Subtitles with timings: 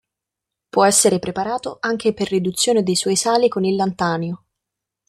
[0.69, 4.45] Può essere preparato anche per riduzione dei suoi sali con il lantanio.